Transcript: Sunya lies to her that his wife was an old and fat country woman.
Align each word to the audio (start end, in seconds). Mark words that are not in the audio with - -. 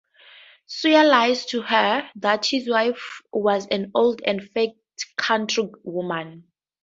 Sunya 0.67 1.03
lies 1.07 1.45
to 1.45 1.61
her 1.61 2.09
that 2.15 2.47
his 2.47 2.67
wife 2.67 3.21
was 3.31 3.67
an 3.67 3.91
old 3.93 4.19
and 4.25 4.41
fat 4.49 4.69
country 5.15 5.69
woman. 5.83 6.45